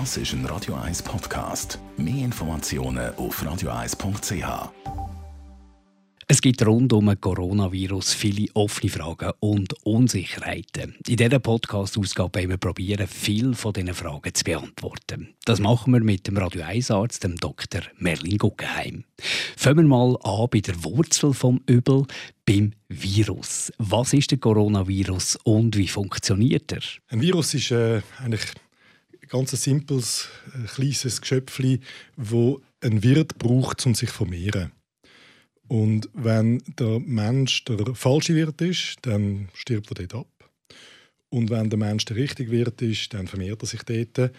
[0.00, 1.78] Das ist ein Radio 1 Podcast.
[1.96, 4.72] Mehr Informationen auf radio1.ch.
[6.26, 10.96] Es gibt rund um das Coronavirus viele offene Fragen und Unsicherheiten.
[11.06, 15.36] In dieser Podcast-Ausgabe wollen wir probieren, viele von diesen Fragen zu beantworten.
[15.44, 17.82] Das machen wir mit dem Radio 1-Arzt, dem Dr.
[17.96, 19.04] Merlin Guggenheim.
[19.56, 22.04] Fangen wir mal an bei der Wurzel vom Übel,
[22.44, 23.72] beim Virus.
[23.78, 26.82] Was ist der Coronavirus und wie funktioniert er?
[27.10, 28.42] Ein Virus ist äh, eigentlich
[29.24, 31.80] ein ganz simples, äh, kleines Geschöpfchen,
[32.16, 34.72] das ein Wirt braucht, um sich zu vermehren.
[35.66, 40.50] Und wenn der Mensch der falsche Wirt ist, dann stirbt er dort ab.
[41.30, 44.30] Und wenn der Mensch der richtige Wirt ist, dann vermehrt er sich dort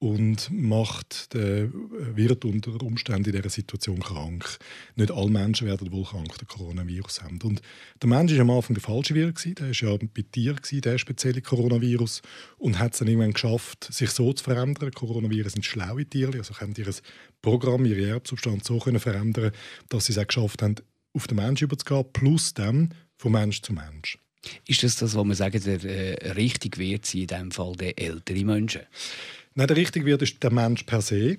[0.00, 1.72] und macht den
[2.16, 4.58] Wirt unter Umständen in dieser Situation krank.
[4.94, 7.40] Nicht alle Menschen werden wohl krank, der Coronavirus haben.
[7.42, 7.62] Und
[8.00, 11.42] der Mensch war am Anfang der falsche Wirt, der war ja bei Tieren, der spezielle
[11.42, 12.22] Coronavirus,
[12.58, 14.92] und hat es dann irgendwann geschafft, sich so zu verändern.
[14.92, 16.94] Coronaviren sind schlaue Tiere, also können ihr
[17.42, 19.50] Programm, ihre Erbsubstanz so können verändern,
[19.88, 20.76] dass sie es auch geschafft haben,
[21.12, 24.18] auf den Menschen überzugehen, plus dann von Mensch zu Mensch.
[24.66, 28.44] Ist das das, was man sagen, der äh, richtige Wirt in diesem Fall der ältere
[28.44, 28.82] Menschen?
[29.58, 31.36] Nein, der richtige Wirt ist der Mensch per se.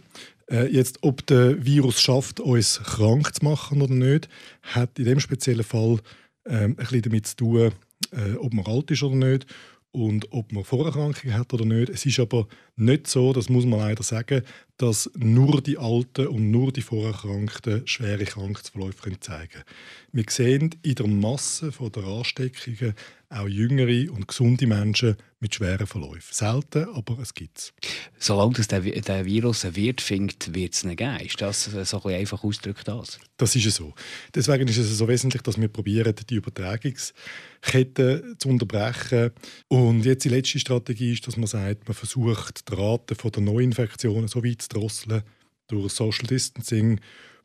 [0.52, 4.28] Äh, jetzt, ob der Virus schafft, uns krank zu machen oder nicht,
[4.62, 6.00] hat in dem speziellen Fall
[6.44, 7.72] äh, ein bisschen damit zu tun,
[8.12, 9.46] äh, ob man alt ist oder nicht
[9.94, 11.88] und ob man Vorerkrankungen hat oder nicht.
[11.88, 14.44] Es ist aber nicht so, das muss man leider sagen,
[14.78, 19.66] dass nur die Alten und nur die Vorerkrankten schwere Krankheitsverläufe zeigen können.
[20.14, 22.94] Wir sehen in der Masse der Ansteckungen
[23.30, 26.34] auch jüngere und gesunde Menschen mit schweren Verläufen.
[26.34, 27.74] Selten, aber es gibt es.
[28.18, 31.20] Solange es der, der Virus einen Wirt findet, wird es nicht geben.
[31.20, 32.88] Ist das so ein einfach ausgedrückt?
[32.88, 33.20] Das?
[33.38, 33.94] das ist so.
[34.34, 39.32] Deswegen ist es so wesentlich, dass wir probieren, die Übertragungskette zu unterbrechen.
[39.68, 44.28] Und jetzt die letzte Strategie ist, dass man sagt, man versucht, die Rate der Neuinfektionen
[44.28, 45.24] so weit zu drosseln
[45.68, 47.00] durch Social Distancing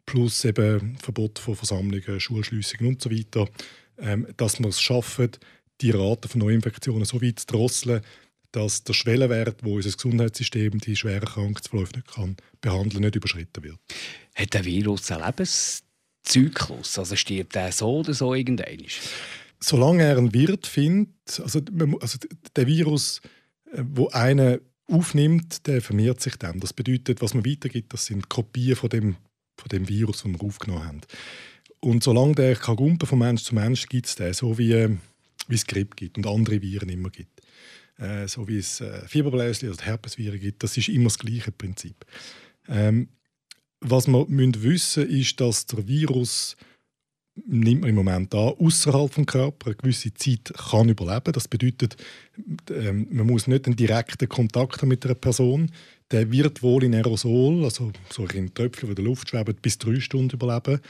[0.06, 3.48] plus eben Verbot von Versammlungen, Schulschliessungen und so weiter,
[3.98, 5.30] ähm, dass man es schaffen,
[5.80, 8.02] die Rate von Neuinfektionen so weit zu drosseln,
[8.52, 13.78] dass der Schwellenwert, wo unser Gesundheitssystem die schweren Krankheitsverläufe nicht kann, behandeln nicht überschritten wird.
[14.34, 16.98] Hat der Virus einen Lebenszyklus?
[16.98, 18.84] Also stirbt er so oder so irgendwann?
[19.60, 21.60] Solange er einen Wirt findet, also,
[22.00, 22.18] also
[22.54, 23.20] der Virus,
[23.72, 24.58] äh, wo einer
[24.90, 26.60] aufnimmt, der vermehrt sich dann.
[26.60, 29.16] Das bedeutet, was man weitergibt, das sind Kopien von dem,
[29.56, 31.00] von dem Virus, das wir aufgenommen haben.
[31.80, 34.96] Und solange der kann gumpen von Mensch zu Mensch, gibt es den, so wie äh,
[35.48, 37.40] wie es Grippe gibt und andere Viren immer gibt.
[37.98, 40.62] Äh, so wie es äh, Fieberbläschen oder Herpesviren gibt.
[40.62, 42.04] Das ist immer das gleiche Prinzip.
[42.68, 43.08] Ähm,
[43.80, 46.56] was wir müssen wissen ist, dass der Virus
[47.46, 51.32] nimmt man im Moment an, außerhalb des Körpers eine gewisse Zeit kann überleben.
[51.32, 51.96] Das bedeutet,
[52.70, 55.70] ähm, man muss nicht einen direkten Kontakt haben mit einer Person.
[56.10, 59.78] Der wird wohl in Aerosol, also so in Tröpfchen, die in der Luft schweben, bis
[59.78, 60.80] drei Stunden überleben.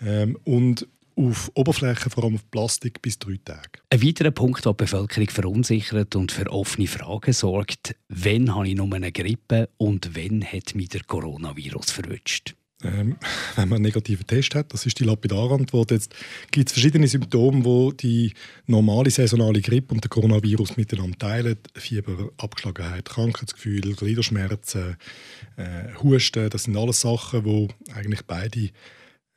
[0.00, 0.86] Ähm, und
[1.16, 3.80] auf Oberflächen, vor allem auf Plastik, bis drei Tage.
[3.88, 8.74] Ein weiterer Punkt, der die Bevölkerung verunsichert und für offene Fragen sorgt, wann habe ich
[8.74, 12.54] nur eine Grippe und wann hat mich der Coronavirus verwünscht?
[12.82, 13.16] Ähm,
[13.56, 15.90] wenn man einen negativen Test hat, das ist die lapidare Antwort.
[15.90, 16.14] Jetzt
[16.50, 18.32] gibt es verschiedene Symptome, wo die
[18.66, 21.58] normale saisonale Grippe und der Coronavirus miteinander teilen.
[21.74, 24.96] Fieber, Abgeschlagenheit, Krankheitsgefühl, Gliederschmerzen,
[25.56, 28.70] äh, Husten, das sind alles Sachen, wo eigentlich beide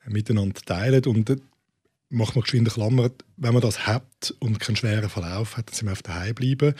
[0.05, 1.05] miteinander teilen.
[1.05, 1.29] Und
[2.09, 5.85] macht man geschwind Klammer, wenn man das hat und keinen schweren Verlauf hat, dann soll
[5.85, 6.73] man auf daheim bleiben.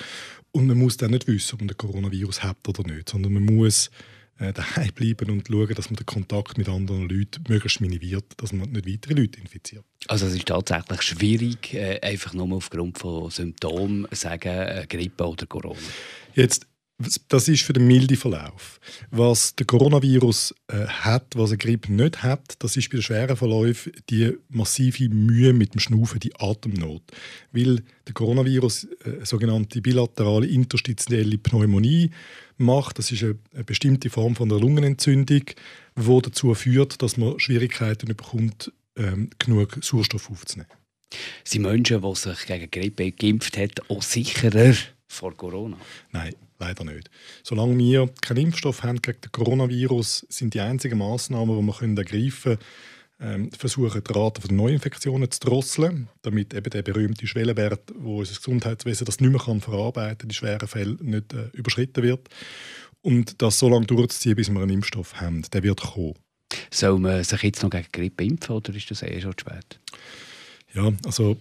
[0.52, 3.46] Und man muss dann nicht wissen, ob man den Coronavirus hat oder nicht, sondern man
[3.46, 3.92] muss
[4.40, 8.54] äh, daheim bleiben und schauen, dass man den Kontakt mit anderen Leuten möglichst minimiert, dass
[8.54, 9.86] man nicht weitere Leute infiziert.
[10.08, 15.46] Also es ist tatsächlich schwierig, äh, einfach nur aufgrund von Symptomen sagen, äh, Grippe oder
[15.46, 15.80] Corona.
[16.34, 16.68] Jetzt
[17.30, 18.80] das ist für den milden Verlauf.
[19.10, 23.38] Was der Coronavirus äh, hat, was eine Grippe nicht hat, das ist bei den schweren
[23.38, 27.04] Verläufen die massive Mühe mit dem Schnaufen, die Atemnot.
[27.54, 32.12] Weil der Coronavirus äh, sogenannte bilaterale interstitielle Pneumonie
[32.58, 33.00] macht.
[33.00, 35.44] Das ist eine, eine bestimmte Form von der Lungenentzündung,
[35.96, 40.70] die dazu führt, dass man Schwierigkeiten bekommt, ähm, genug Sauerstoff aufzunehmen.
[41.46, 44.74] Sind Menschen, die sich gegen Grippe geimpft haben, auch sicherer
[45.08, 45.78] vor Corona?
[46.12, 47.10] Nein, leider nicht.
[47.44, 52.58] Solange wir keinen Impfstoff haben gegen den Coronavirus, sind die einzigen Massnahmen, die wir ergreifen
[52.58, 52.60] können,
[53.22, 58.36] ähm, versuchen, die Rate der Neuinfektionen zu drosseln, damit eben der berühmte Schwellenwert, wo unser
[58.36, 62.30] Gesundheitswesen das nicht mehr kann verarbeiten kann, die schweren Fälle nicht äh, überschritten wird.
[63.02, 66.16] Und das so lange durchzuziehen, bis wir einen Impfstoff haben, der wird kommen.
[66.72, 69.80] Soll man sich jetzt noch gegen Grippe impfen oder ist das eh schon zu spät?
[70.74, 71.38] Ja, also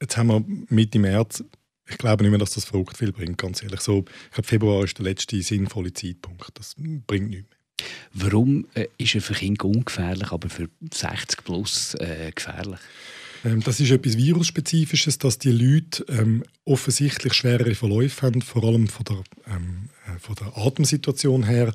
[0.00, 1.44] jetzt haben wir Mitte März
[1.92, 3.80] ich glaube nicht mehr, dass das verrückt viel bringt, ganz ehrlich.
[3.80, 6.50] So, ich glaube, Februar ist der letzte sinnvolle Zeitpunkt.
[6.54, 7.58] Das bringt nichts mehr.
[8.14, 12.80] Warum äh, ist er für Kinder ungefährlich, aber für 60 plus äh, gefährlich?
[13.44, 18.88] Ähm, das ist etwas Virusspezifisches, dass die Leute ähm, offensichtlich schwerere Verläufe haben, vor allem
[18.88, 19.22] von der,
[19.54, 21.72] ähm, äh, von der Atemsituation her.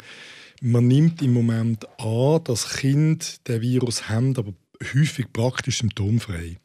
[0.62, 4.54] Man nimmt im Moment an, dass Kinder den Virus haben, aber
[4.94, 6.58] häufig praktisch symptomfrei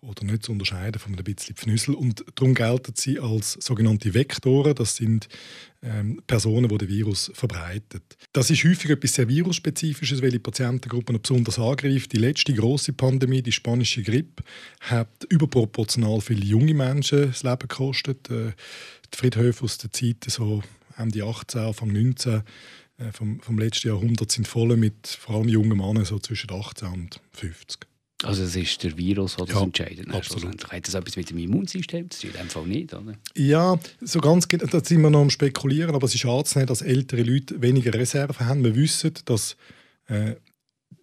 [0.00, 1.94] oder nicht zu unterscheiden von einem bisschen Pfnüssel.
[1.94, 4.74] Und darum gelten sie als sogenannte Vektoren.
[4.74, 5.28] Das sind
[5.82, 8.00] ähm, Personen, die den Virus verbreiten.
[8.32, 12.12] Das ist häufig etwas sehr virusspezifisches, weil die Patientengruppen besonders angreift.
[12.12, 14.42] Die letzte große Pandemie, die spanische Grippe,
[14.80, 18.30] hat überproportional viele junge Menschen das Leben gekostet.
[18.30, 18.52] Äh,
[19.12, 20.62] die Friedhöfe aus der Zeit so
[20.96, 22.42] Ende 18, Anfang 19
[23.00, 26.88] äh, vom, vom letzten Jahrhundert sind voll mit vor allem jungen Männern so zwischen 18
[26.88, 27.89] und 50.
[28.22, 30.10] Also es ist der Virus, der das ja, entscheidet.
[30.10, 30.70] Absolut.
[30.70, 32.30] Hat das etwas mit dem Immunsystem zu tun?
[32.30, 33.14] In dem Fall nicht, oder?
[33.34, 37.22] Ja, so ganz da sind wir noch am Spekulieren, aber es ist anzunehmen, dass ältere
[37.22, 38.62] Leute weniger Reserven haben.
[38.62, 39.56] Wir wissen, dass
[40.08, 40.34] äh,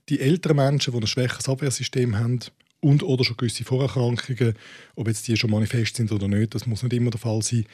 [0.10, 2.40] die älteren Menschen, die ein schwächeres Abwehrsystem haben
[2.82, 4.54] und oder schon gewisse Vorerkrankungen,
[4.96, 7.66] ob jetzt die schon manifest sind oder nicht, das muss nicht immer der Fall sein,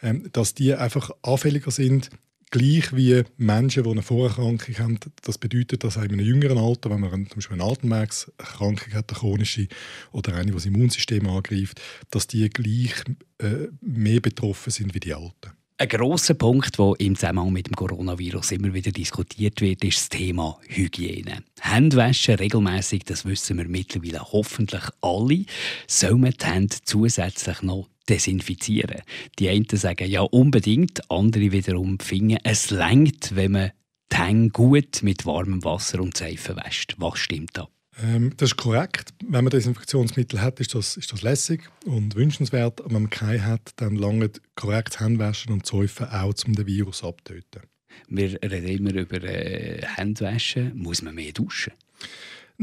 [0.00, 2.10] äh, dass die einfach anfälliger sind
[2.52, 4.98] gleich wie Menschen, die eine Vorerkrankung haben.
[5.22, 9.18] Das bedeutet, dass in einem jüngeren Alter, wenn man zum Beispiel eine Atemwegserkrankung hat, eine
[9.18, 9.66] chronische
[10.12, 12.94] oder eine, die das Immunsystem angreift, dass die gleich
[13.38, 15.52] äh, mehr betroffen sind wie die Alten.
[15.78, 20.08] Ein grosser Punkt, der im Zusammenhang mit dem Coronavirus immer wieder diskutiert wird, ist das
[20.10, 21.42] Thema Hygiene.
[21.60, 25.44] Handwaschen regelmäßig, das wissen wir mittlerweile hoffentlich alle.
[25.88, 29.02] Soll man die Hände zusätzlich noch desinfizieren?
[29.38, 33.72] Die einen sagen ja unbedingt, andere wiederum finden, es längt, wenn man
[34.12, 36.96] die Hände gut mit warmem Wasser und Seife wäscht.
[36.98, 37.68] Was stimmt da?
[38.02, 39.12] Ähm, das ist korrekt.
[39.22, 42.80] Wenn man Desinfektionsmittel hat, ist das, ist das lässig und wünschenswert.
[42.80, 47.04] Aber wenn man keine hat, dann lange korrekt Händewaschen und Säufen auch, um den Virus
[47.04, 47.62] abzutöten.
[48.08, 50.76] Wir reden immer über äh, Händewaschen.
[50.76, 51.72] Muss man mehr duschen?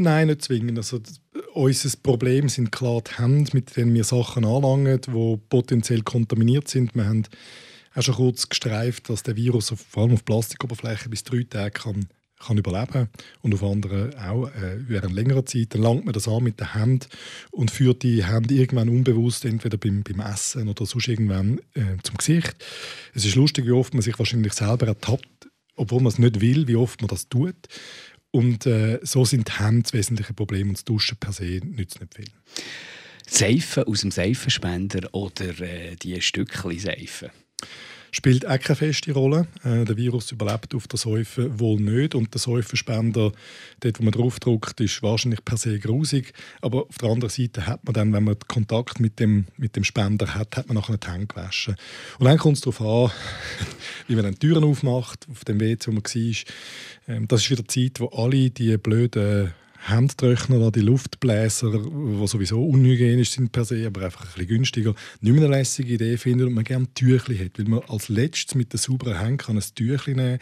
[0.02, 0.78] Nein, nicht zwingend.
[0.78, 1.02] Also,
[1.54, 6.96] unser Problem sind klar die Hände, mit denen wir Sachen anlangen, die potenziell kontaminiert sind.
[6.96, 7.26] Wir haben
[7.94, 11.72] auch schon kurz gestreift, dass der Virus auf, vor allem auf Plastikoberflächen bis drei Tage
[11.72, 12.08] kann
[12.40, 13.10] kann überleben
[13.42, 15.74] und auf anderen auch äh, über eine längere Zeit.
[15.74, 17.10] Dann langt man das an mit der Hand
[17.52, 22.16] und führt die Hände irgendwann unbewusst entweder beim, beim Essen oder sonst irgendwann äh, zum
[22.16, 22.56] Gesicht.
[23.14, 26.68] Es ist lustig, wie oft man sich wahrscheinlich selber ertappt, obwohl man es nicht will,
[26.70, 27.56] wie oft man das tut.
[28.32, 32.00] Und äh, so sind die Hände das wesentliche Problem und das Duschen per se nützt
[32.00, 32.32] nicht viel.
[33.28, 37.32] Seife aus dem Seifenspender oder äh, die Stückchen Seife?
[38.12, 39.48] Spielt auch keine feste Rolle.
[39.64, 43.32] Äh, der Virus überlebt auf der Säufe wohl nicht und der Säufenspender,
[43.80, 46.34] dort wo man draufdruckt, ist wahrscheinlich per se grusig.
[46.62, 49.84] Aber auf der anderen Seite hat man dann, wenn man Kontakt mit dem, mit dem
[49.84, 51.76] Spender hat, hat man nachher die Hände gewaschen.
[52.18, 53.12] Und dann kommt es darauf an,
[54.08, 56.36] wie man dann die Türen aufmacht, auf dem WC, wo man war.
[57.08, 62.64] Ähm, das ist wieder die Zeit, wo alle die blöden Handtrockner, die Luftbläser, die sowieso
[62.64, 66.48] unhygienisch sind per se, aber einfach ein bisschen günstiger, nicht mehr eine lässige Idee finden
[66.48, 67.58] und man gerne Tüchli hat.
[67.58, 70.40] Weil man als letztes mit der sauberen Hand kann ein Tüchli nehmen,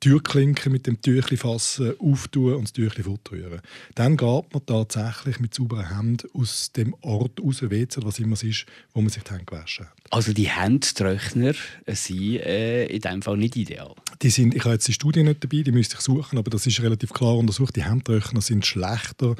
[0.00, 3.60] Türklinken mit dem Tüchli fassen, auftun und das Tüchli fortrühren.
[3.94, 8.42] Dann geht man tatsächlich mit sauberen Händen aus dem Ort raus, WC was immer es
[8.42, 10.05] ist, wo man sich die Hände gewaschen hat.
[10.10, 11.54] Also die Handtrockner
[11.86, 13.94] sind äh, in diesem Fall nicht ideal?
[14.22, 16.66] Die sind, ich habe jetzt die Studie nicht dabei, die müsste ich suchen, aber das
[16.66, 17.76] ist relativ klar untersucht.
[17.76, 19.34] Die Handtrockner sind schlechter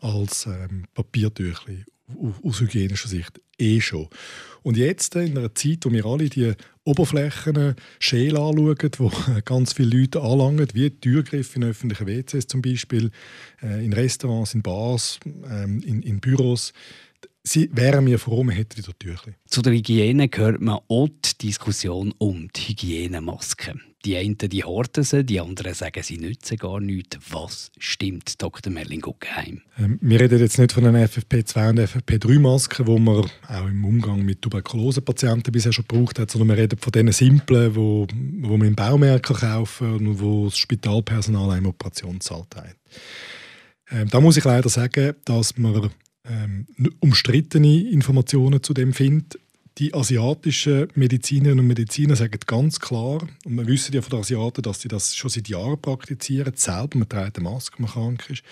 [0.00, 1.84] als ähm, Papiertüchli
[2.42, 4.08] aus hygienischer Sicht eh schon.
[4.62, 6.52] Und jetzt in einer Zeit, wo wir alle die
[6.84, 9.12] Oberflächen schäl anschauen, wo
[9.44, 13.10] ganz viele Leute anlangen, wie Türgriffe in öffentlichen WCs zum Beispiel,
[13.62, 16.72] äh, in Restaurants, in Bars, ähm, in, in Büros,
[17.44, 19.34] Sie wären mir froh, man hätte wieder Türchen.
[19.46, 23.74] Zu der Hygiene gehört man auch die Diskussion um die Hygienemaske.
[24.04, 27.18] Die einen die horten sie, die anderen sagen, sie nützen gar nichts.
[27.30, 28.72] Was stimmt, Dr.
[28.72, 29.62] Merlin Guggenheim?
[29.78, 34.22] Ähm, wir reden jetzt nicht von einer FFP2 und FFP3-Masken, die man auch im Umgang
[34.24, 38.06] mit Tuberkulosepatienten bisher schon gebraucht hat, sondern wir reden von den simplen, wo,
[38.40, 42.76] wo man im Baumärkten kaufen und wo das Spitalpersonal einem Operationssaal teilt.
[43.90, 45.90] Ähm, da muss ich leider sagen, dass man
[46.28, 46.66] ähm,
[47.00, 49.38] umstrittene Informationen zu dem findet.
[49.78, 54.62] Die asiatischen Medizinerinnen und Mediziner sagen ganz klar, und wir wissen ja von den Asiaten,
[54.62, 58.28] dass sie das schon seit Jahren praktizieren, selber, man trägt eine Maske, wenn man krank
[58.28, 58.42] ist,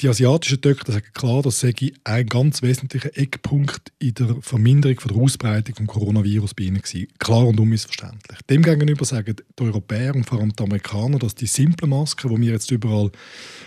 [0.00, 1.74] die asiatischen Doktoren sagen klar, das sei
[2.04, 7.08] ein ganz wesentlicher Eckpunkt in der Verminderung von der Ausbreitung des Coronavirus bei ihnen gewesen.
[7.18, 8.38] Klar und unmissverständlich.
[8.48, 12.52] Demgegenüber sagen die Europäer und vor allem die Amerikaner, dass die simplen Masken, die wir
[12.52, 13.10] jetzt überall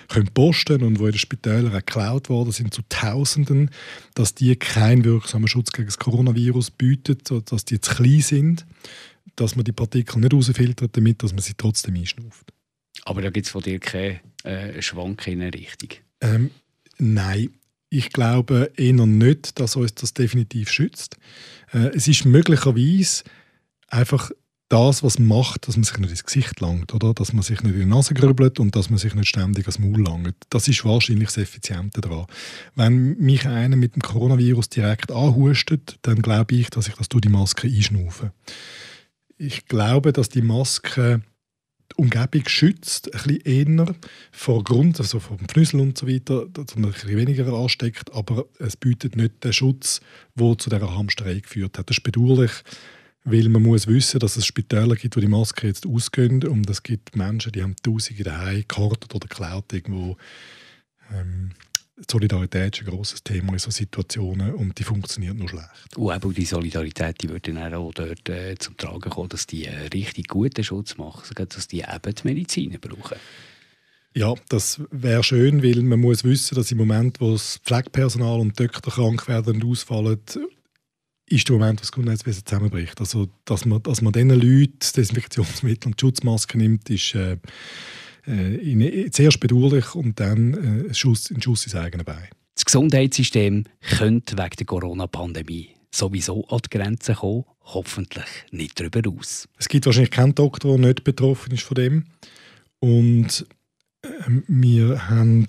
[0.07, 3.69] können posten und die in den Spitälern auch geklaut worden sind zu Tausenden,
[4.13, 8.65] dass die keinen wirksamen Schutz gegen das Coronavirus bieten, dass die zu klein sind,
[9.35, 12.53] dass man die Partikel nicht rausfiltert, damit dass man sie trotzdem einschnauft.
[13.03, 15.89] Aber da gibt es von dir keinen äh, Schwank in eine Richtung?
[16.21, 16.51] Ähm,
[16.97, 17.49] nein,
[17.89, 21.17] ich glaube eher nicht, dass uns das definitiv schützt.
[21.73, 23.23] Äh, es ist möglicherweise
[23.87, 24.31] einfach
[24.69, 27.13] das, was macht, dass man sich nicht ins Gesicht langt, oder?
[27.13, 29.79] Dass man sich nicht in die Nase grübelt und dass man sich nicht ständig ans
[29.79, 30.35] Maul langt.
[30.49, 32.25] Das ist wahrscheinlich das Effiziente daran.
[32.75, 37.21] Wenn mich einer mit dem Coronavirus direkt anhustet, dann glaube ich, dass ich das durch
[37.21, 38.31] die Maske einschnaufe.
[39.37, 41.21] Ich glaube, dass die Maske
[41.91, 43.95] die Umgebung schützt, ein bisschen eher
[44.31, 48.45] vor Grund, also vom Pfnüssel und so weiter, dass man ein bisschen weniger ansteckt, aber
[48.59, 50.01] es bietet nicht den Schutz,
[50.35, 51.89] der zu dieser Hamsterei geführt hat.
[51.89, 52.51] Das ist bedauerlich,
[53.23, 56.83] weil man muss wissen, dass es Spitäler gibt, wo die Masken jetzt ausgehen und es
[56.83, 60.17] gibt Menschen, die haben Tausende daheim gehortet oder geklaut irgendwo.
[61.13, 61.51] Ähm,
[62.09, 65.97] Solidarität ist ein grosses Thema in solchen Situationen und die funktioniert nur schlecht.
[65.97, 69.65] Und eben die Solidarität die würde dann auch dort äh, zum Tragen kommen, dass die
[69.65, 73.17] äh, richtig guten Schutz machen, dass die eben die Medizin brauchen.
[74.13, 78.59] Ja, das wäre schön, weil man muss wissen, dass im Moment, wo das Pflegepersonal und
[78.59, 80.19] Doktor krank werden und ausfallen,
[81.27, 82.99] ist der Moment, wo das Gesundheitswesen zusammenbricht.
[82.99, 87.15] Also, dass man, dass man diesen Leuten Desinfektionsmittel und Schutzmasken nimmt, ist...
[87.15, 87.37] Äh,
[88.25, 92.29] äh, zuerst bedauerlich und dann äh, ein, Schuss, ein Schuss ins eigene Bein.
[92.55, 93.65] Das Gesundheitssystem
[93.97, 99.47] könnte wegen der Corona-Pandemie sowieso an die Grenzen kommen, hoffentlich nicht darüber aus.
[99.57, 102.05] Es gibt wahrscheinlich keinen Doktor, der nicht betroffen ist von dem.
[102.79, 103.45] Und
[104.01, 104.07] äh,
[104.47, 105.47] wir haben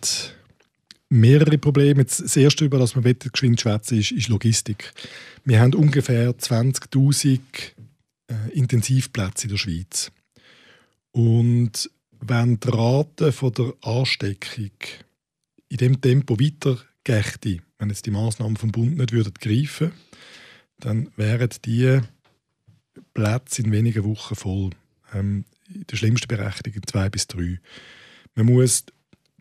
[1.08, 2.04] mehrere Probleme.
[2.04, 4.92] das erste, über das wir geschwind schwätzen, ist, ist Logistik.
[5.44, 7.40] Wir haben ungefähr 20.000
[8.28, 10.10] äh, Intensivplätze in der Schweiz.
[11.12, 11.90] Und
[12.22, 14.70] wenn die Rate von der Ansteckung
[15.68, 19.92] in dem Tempo weitergehe, wenn jetzt die Maßnahmen vom Bund nicht würden greifen
[20.82, 22.00] dann wären die
[23.14, 24.70] Plätze in wenigen Wochen voll.
[25.14, 27.60] Ähm, in der schlimmsten Berechnung in zwei bis drei.
[28.34, 28.84] Man muss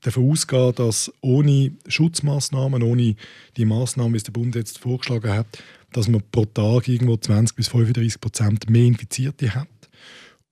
[0.01, 3.15] davon ausgehen, dass ohne Schutzmaßnahmen, ohne
[3.57, 7.67] die Maßnahmen, wie der Bund jetzt vorgeschlagen hat, dass man pro Tag irgendwo 20 bis
[7.67, 9.67] 35 Prozent mehr Infizierte hat.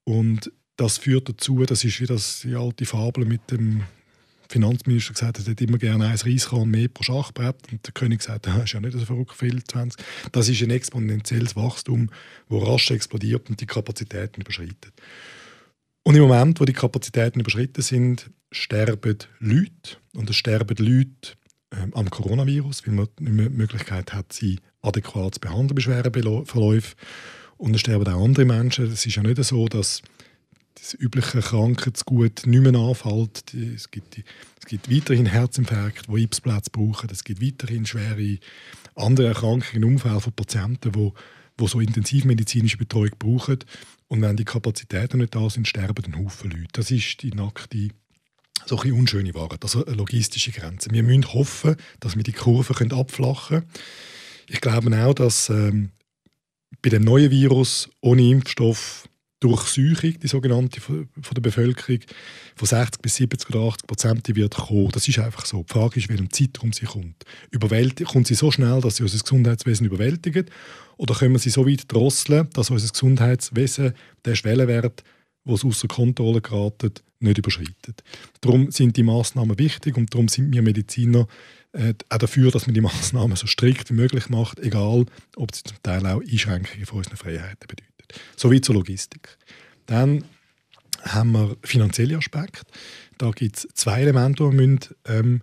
[0.04, 3.82] Und das führt dazu, das ist wie das, die alte Fabel mit dem
[4.48, 7.56] Finanzminister gesagt hat, er hätte immer gerne ein Reiskorn mehr pro Schachbrett.
[7.70, 10.02] Und der König sagt, das ist ja nicht so verrückt viel, 20.
[10.32, 12.10] Das ist ein exponentielles Wachstum,
[12.48, 14.92] das rasch explodiert und die Kapazitäten überschreitet.
[16.02, 19.98] Und im Moment, wo die Kapazitäten überschritten sind, sterben Leute.
[20.14, 21.36] Und es sterben Leute
[21.72, 25.82] ähm, am Coronavirus, weil man nicht mehr die Möglichkeit hat, sie adäquat zu behandeln bei
[25.82, 26.96] schweren Verläufen.
[27.58, 28.86] Und es sterben auch andere Menschen.
[28.86, 30.00] Es ist ja nicht so, dass
[30.80, 33.54] das übliche Krankheitsgut nicht mehr anfällt.
[33.54, 37.10] Es gibt, es gibt weiterhin Herzinfarkte, die Ipsplätze brauchen.
[37.10, 38.38] Es gibt weiterhin schwere
[38.94, 41.12] andere Erkrankungen im Umfeld von Patienten, die,
[41.58, 43.58] die so intensivmedizinische Betreuung brauchen.
[44.08, 46.68] Und wenn die Kapazitäten nicht da sind, sterben ein Haufen Leute.
[46.72, 47.90] Das ist die nackte
[48.66, 50.90] so ein unschöne Wahrheit, also eine logistische Grenze.
[50.90, 53.70] Wir müssen hoffen, dass wir die Kurve abflachen können.
[54.48, 55.92] Ich glaube auch, dass ähm,
[56.82, 59.08] bei dem neuen Virus ohne Impfstoff
[59.40, 62.00] Durchsuchung, die sogenannte von der Bevölkerung,
[62.54, 64.90] von 60 bis 70 oder 80 Prozent, die wird kommen.
[64.92, 65.62] Das ist einfach so.
[65.62, 67.24] Die Frage ist, welchem Zeitraum sie kommt.
[67.50, 70.50] Überwältigt, kommt sie so schnell, dass sie unser Gesundheitswesen überwältigt?
[70.98, 73.94] Oder können wir sie so weit drosseln, dass unser Gesundheitswesen
[74.26, 75.02] den Schwellenwert,
[75.44, 78.04] wo es außer Kontrolle geraten, nicht überschreitet?
[78.42, 81.26] Darum sind die Maßnahmen wichtig und darum sind wir Mediziner
[81.72, 85.06] äh, auch dafür, dass man die Maßnahmen so strikt wie möglich macht, egal
[85.36, 87.89] ob sie zum Teil auch Einschränkungen von unseren Freiheiten bedeuten.
[88.36, 89.36] Sowie zur Logistik.
[89.86, 90.24] Dann
[91.02, 92.62] haben wir finanzielle Aspekte.
[93.18, 95.42] Da gibt es zwei Elemente, die wir müssen, ähm,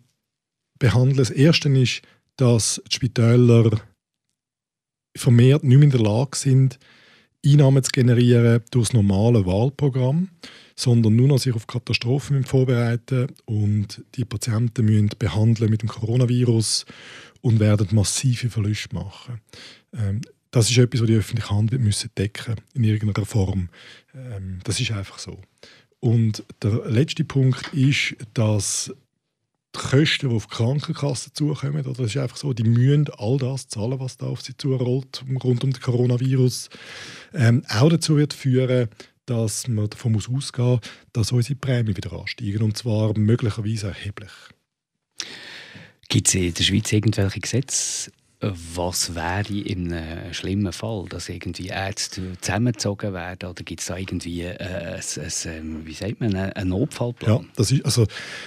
[0.80, 2.02] behandeln Das erste ist,
[2.36, 3.82] dass die Spitäler
[5.16, 6.80] vermehrt nicht mehr in der Lage sind,
[7.46, 10.30] Einnahmen zu generieren durch das normale Wahlprogramm,
[10.76, 16.86] sondern nur noch sich auf Katastrophen vorbereiten und die Patienten müssen behandeln mit dem Coronavirus
[17.42, 19.42] und werden massive Verluste machen.
[19.94, 20.22] Ähm,
[20.52, 23.70] das ist etwas, was die öffentliche Hand müssen decken in irgendeiner Form.
[24.16, 25.40] Ähm, das ist einfach so.
[26.00, 28.94] Und der letzte Punkt ist, dass
[29.76, 33.68] die Kosten, die auf die Krankenkasse zukommen, das ist einfach so, die müssen all das
[33.68, 36.70] zahlen, was da auf sie zurollt rund um den Coronavirus,
[37.34, 38.90] ähm, auch dazu wird führen,
[39.26, 40.80] dass man davon ausgehen muss
[41.14, 44.32] dass unsere Prämien wieder ansteigen und zwar möglicherweise erheblich.
[46.10, 51.68] Gibt es in der Schweiz irgendwelche Gesetze, was wäre in einem schlimmen Fall, dass irgendwie
[51.68, 56.36] Ärzte zusammengezogen werden oder gibt es da irgendwie äh, ein, ein, ähm, wie sagt man,
[56.36, 57.32] einen Notfallplan?
[57.32, 58.06] Ja, das ist also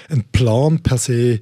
[0.09, 1.41] ein Plan per se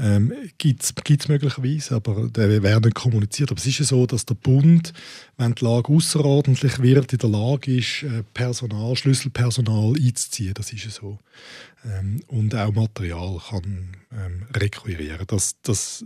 [0.00, 3.50] ähm, gibt es möglicherweise, aber der wäre nicht kommuniziert.
[3.50, 4.92] Aber es ist ja so, dass der Bund,
[5.36, 10.54] wenn die Lage außerordentlich wird, in der Lage ist, äh, Personal, Schlüsselpersonal einzuziehen.
[10.54, 11.18] Das ist ja so.
[11.84, 15.26] Ähm, und auch Material kann ähm, requirieren.
[15.26, 16.04] Das, das,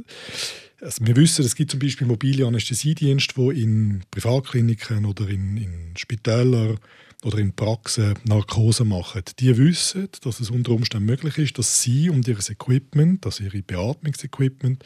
[0.80, 5.96] also wir wissen, es gibt zum Beispiel mobile Anästhesiedienste, die in Privatkliniken oder in, in
[5.96, 6.78] Spitälern
[7.24, 12.10] oder in Praxen Narkose machen, die wissen, dass es unter Umständen möglich ist, dass sie
[12.10, 14.84] und ihr Equipment, also ihre Beatmungsequipment,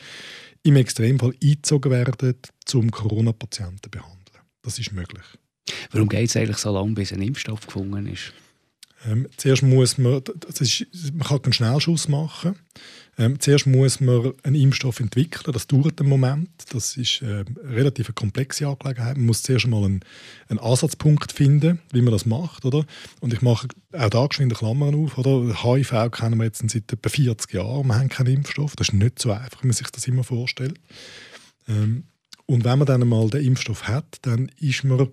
[0.62, 2.36] im Extremfall eingezogen werden,
[2.74, 4.18] um Corona-Patienten zu behandeln.
[4.62, 5.24] Das ist möglich.
[5.90, 8.32] Warum geht es eigentlich so lange, bis ein Impfstoff gefunden ist?
[9.06, 12.56] Ähm, zuerst muss man, das ist, man kann einen Schnellschuss machen.
[13.18, 15.52] Ähm, zuerst muss man einen Impfstoff entwickeln.
[15.52, 16.48] Das dauert einen Moment.
[16.72, 19.16] Das ist äh, eine relativ komplexe Angelegenheit.
[19.16, 20.00] Man muss zuerst einmal einen,
[20.48, 22.64] einen, Ansatzpunkt finden, wie man das macht.
[22.64, 22.86] Oder?
[23.20, 25.18] Und ich mache auch da geschwind Klammern auf.
[25.18, 25.52] Oder?
[25.62, 27.88] HIV kennen wir jetzt seit etwa 40 Jahren.
[27.88, 28.76] Wir haben keinen Impfstoff.
[28.76, 30.78] Das ist nicht so einfach, wie man sich das immer vorstellt.
[31.66, 32.04] Ähm,
[32.46, 35.08] und wenn man dann einmal den Impfstoff hat, dann ist man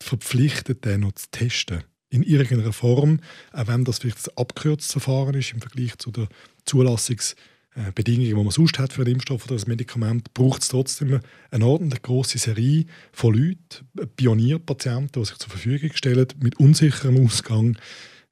[0.00, 3.20] verpflichtet, den noch zu testen in irgendeiner Form,
[3.52, 6.28] auch wenn das vielleicht ein abgekürztes Verfahren ist im Vergleich zu den
[6.66, 11.20] Zulassungsbedingungen, die man sonst hat für einen Impfstoff oder ein Medikament, braucht es trotzdem
[11.50, 17.78] eine ordentlich große Serie von Leuten, Pionierpatienten, die sich zur Verfügung stellen, mit unsicherem Ausgang,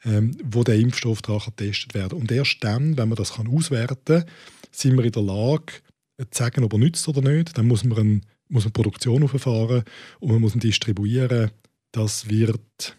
[0.04, 4.04] ähm, wo der Impfstoff daran getestet werden Und erst dann, wenn man das kann auswerten
[4.04, 4.24] kann,
[4.70, 5.72] sind wir in der Lage,
[6.18, 7.56] zu sagen, ob er nützt oder nicht.
[7.56, 9.84] Dann muss man, eine, muss man Produktion auffahren
[10.20, 11.50] und man muss ihn distribuieren.
[11.92, 12.96] Das wird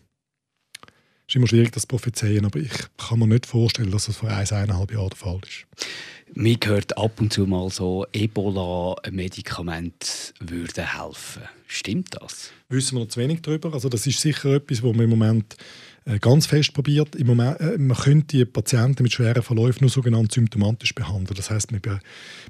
[1.27, 4.17] es ist immer schwierig, das zu prophezeien, aber ich kann mir nicht vorstellen, dass das
[4.17, 5.65] vor ein, eineinhalb Jahren der Fall ist.
[6.33, 10.07] Mir hört ab und zu mal so, Ebola-Medikamente
[10.39, 11.43] würden helfen.
[11.67, 12.51] Stimmt das?
[12.69, 13.73] Wissen wir noch zu wenig darüber.
[13.73, 15.55] Also das ist sicher etwas, wo man im Moment
[16.05, 17.15] äh, ganz fest probiert.
[17.15, 21.35] Im Moment, äh, man könnte die Patienten mit schweren Verläufen nur sogenannt symptomatisch behandeln.
[21.35, 21.81] Das heißt, man,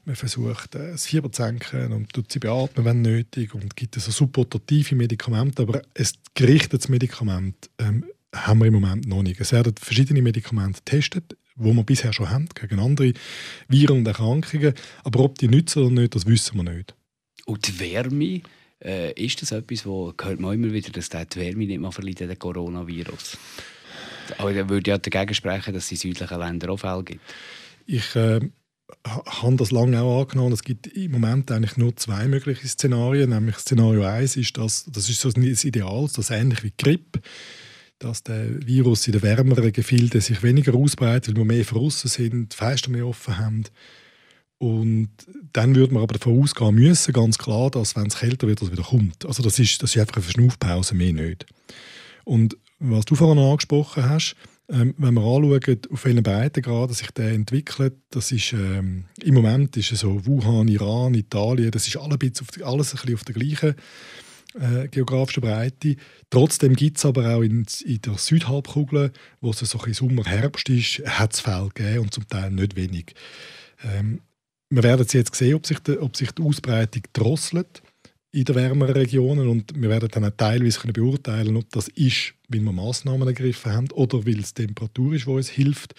[0.03, 3.96] man versucht, äh, das Fieber zu senken und tut sie beatmen, wenn nötig und gibt
[3.96, 8.03] so supportative Medikamente, aber ein gerichtetes Medikament ähm,
[8.36, 9.39] haben wir im Moment noch nicht.
[9.39, 13.13] Es werden verschiedene Medikamente getestet, wo wir bisher schon haben, gegen andere
[13.68, 14.74] Viren und Erkrankungen.
[15.03, 16.96] Aber ob die nützen oder nicht, das wissen wir nicht.
[17.46, 18.42] Und die Wärme,
[18.83, 22.20] äh, ist das etwas, wo hört man immer wieder, dass die Wärme nicht mehr verliert,
[22.20, 23.38] der Coronavirus?
[24.38, 27.22] Aber dann würde ja dagegen sprechen, dass es in südlichen Ländern auch Fälle gibt.
[27.86, 28.40] Ich äh,
[29.05, 30.53] habe das lange auch angenommen.
[30.53, 33.29] Es gibt im Moment eigentlich nur zwei mögliche Szenarien.
[33.29, 37.22] Nämlich Szenario 1 ist, dass, das ist so das Ideal, das ähnlich wie Grippe
[38.00, 42.53] dass der Virus in den wärmeren Gefilden sich weniger ausbreitet, weil wir mehr draußen sind,
[42.53, 43.64] die Fenster mehr offen haben.
[44.58, 45.10] Und
[45.53, 48.72] dann würde man aber davon ausgehen müssen, ganz klar, dass wenn es kälter wird, das
[48.72, 49.25] wieder kommt.
[49.25, 51.46] Also das ist, das ist einfach eine Verschnaufpause, mehr nicht.
[52.24, 54.36] Und was du vorhin angesprochen hast,
[54.70, 59.77] ähm, wenn wir anschauen, auf welchen Breitengraden sich der entwickelt, das ist ähm, im Moment
[59.77, 63.16] ist es so Wuhan, Iran, Italien, das ist alles ein bisschen auf, alles ein bisschen
[63.16, 63.75] auf der gleichen
[64.59, 65.96] äh, geografischen Breite.
[66.29, 70.70] Trotzdem gibt es aber auch in, in, der Südhalbkugel, wo es so ein Sommer, Herbst
[70.70, 73.13] ist, hat es Fälle gegeben und zum Teil nicht wenig.
[73.83, 74.22] Ähm,
[74.70, 77.81] wir werden jetzt sehen, ob sich, die, ob sich die Ausbreitung drosselt
[78.31, 82.33] in den wärmeren Regionen und wir werden dann auch teilweise können beurteilen, ob das ist,
[82.50, 85.96] weil wir Massnahmen ergriffen haben oder weil es Temperatur ist, die uns hilft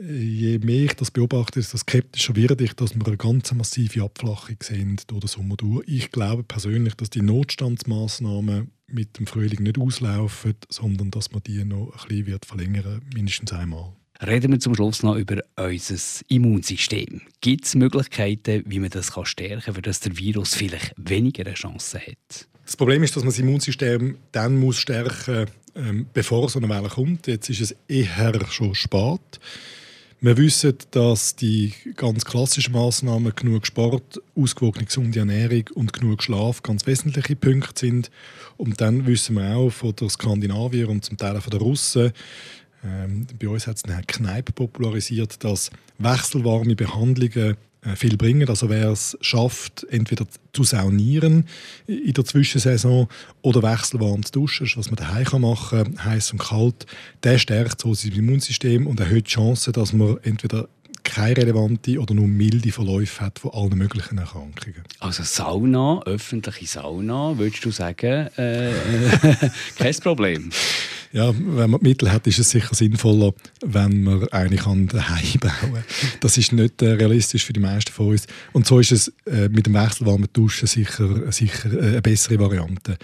[0.00, 4.56] je mehr ich das beobachte, desto skeptischer werde ich, dass wir eine ganz massive Abflachung
[4.62, 5.86] sehen durch den Sommer durch.
[5.88, 11.64] Ich glaube persönlich, dass die Notstandsmaßnahmen mit dem Frühling nicht auslaufen, sondern dass man die
[11.64, 13.92] noch ein bisschen wird verlängern, mindestens einmal.
[14.20, 17.20] Reden wir zum Schluss noch über unser Immunsystem.
[17.40, 21.54] Gibt es Möglichkeiten, wie man das stärken kann, für dass der Virus vielleicht weniger eine
[21.54, 22.48] Chance hat?
[22.64, 26.68] Das Problem ist, dass man das Immunsystem dann muss stärken muss, ähm, bevor so eine
[26.68, 27.28] Welle kommt.
[27.28, 29.40] Jetzt ist es eher schon spät.
[30.20, 36.60] Wir wissen, dass die ganz klassischen Maßnahmen genug Sport, ausgewogene gesunde Ernährung und genug Schlaf
[36.64, 38.10] ganz wesentliche Punkte sind.
[38.56, 42.12] Und dann wissen wir auch von der Skandinavier und zum Teil auch von den Russen,
[42.84, 47.56] ähm, bei uns hat es eine Kneipe popularisiert, dass wechselwarme Behandlungen
[47.94, 48.48] viel bringen.
[48.48, 51.44] Also wer es schafft, entweder zu saunieren
[51.86, 53.08] in der Zwischensaison
[53.42, 56.86] oder wechselwarm zu duschen, was man daheim machen kann, heiß und kalt,
[57.22, 60.68] der stärkt so sein Immunsystem und erhöht die Chance, dass man entweder
[61.04, 64.82] keine relevante oder nur milde Verläufe hat von allen möglichen Erkrankungen.
[64.98, 68.72] Also Sauna, öffentliche Sauna, würdest du sagen, äh,
[69.78, 70.50] kein Problem?
[71.12, 73.32] Ja, wenn man Mittel hat, ist es sicher sinnvoller,
[73.64, 75.84] wenn man eine kann daheim bauen.
[76.20, 78.26] Das ist nicht äh, realistisch für die meisten von uns.
[78.52, 82.98] Und so ist es äh, mit dem wechselwarmen Duschen sicher, sicher äh, eine bessere Variante.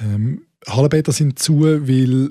[0.00, 2.30] Ähm, Hallenbäder sind zu, weil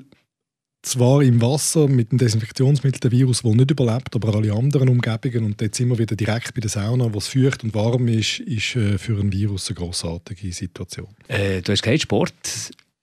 [0.84, 5.44] zwar im Wasser mit dem Desinfektionsmittel der Virus wohl nicht überlebt, aber alle anderen Umgebungen
[5.44, 8.76] und jetzt wir wieder direkt bei der Sauna, wo es feucht und warm ist, ist
[8.76, 11.08] äh, für ein Virus eine grossartige Situation.
[11.28, 12.34] Äh, du hast gesagt, Sport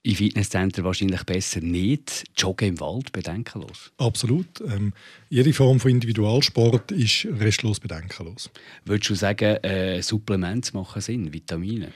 [0.04, 2.24] im Fitnesscenter wahrscheinlich besser nicht.
[2.36, 3.92] Joggen im Wald bedenkenlos.
[3.98, 4.62] Absolut.
[4.62, 4.94] Ähm,
[5.30, 8.50] jede Form von Individualsport ist restlos bedenkenlos.
[8.86, 11.92] Würdest du sagen, äh, Supplemente machen Sinn, Vitamine?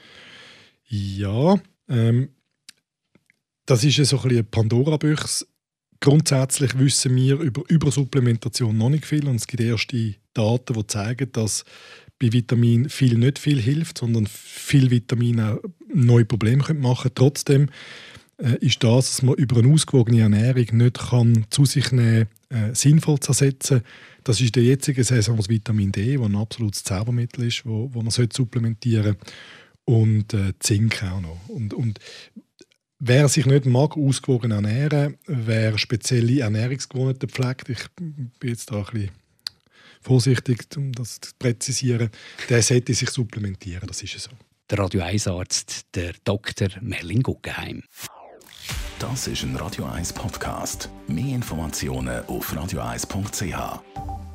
[0.88, 2.28] Ja, ähm,
[3.64, 5.46] das ist so ein bisschen eine Pandora-Büchse
[6.00, 11.32] Grundsätzlich wissen wir über Übersupplementation noch nicht viel und es gibt erste Daten, die zeigen,
[11.32, 11.64] dass
[12.18, 15.60] bei Vitamin viel nicht viel hilft, sondern viel Vitamine
[15.92, 17.14] neue Probleme machen können.
[17.14, 17.68] Trotzdem
[18.38, 22.74] äh, ist das, was man über eine ausgewogene Ernährung nicht kann zu sich nehmen äh,
[22.74, 23.82] sinnvoll zu ersetzen.
[24.24, 28.02] Das ist der jetzigen Saison das Vitamin D, das ein absolutes Zaubermittel ist, wo, wo
[28.02, 29.32] man supplementieren sollte.
[29.84, 31.48] Und äh, Zink auch noch.
[31.48, 32.00] Und, und
[32.98, 38.84] Wer sich nicht mag, ausgewogen ernähren, wer spezielle Ernährungsgewohnheiten pflegt, ich bin jetzt da ein
[38.84, 39.10] bisschen
[40.06, 42.10] vorsichtig, um das zu präzisieren,
[42.48, 44.30] der sollte sich supplementieren, das ist so.
[44.70, 46.68] Der Radio 1 Arzt, der Dr.
[46.80, 47.82] Merlin Guggenheim.
[48.98, 50.88] Das ist ein Radio 1 Podcast.
[51.08, 54.25] Mehr Informationen auf radio1.ch.